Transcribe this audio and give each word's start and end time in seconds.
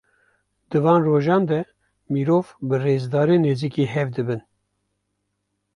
Di 0.69 0.77
van 0.83 1.01
rojan 1.07 1.43
de 1.49 1.59
mirov, 2.11 2.47
bi 2.67 2.75
rêzdarî 2.83 3.37
nêzîkî 3.43 3.85
hev 3.93 4.07
dibin. 4.15 4.41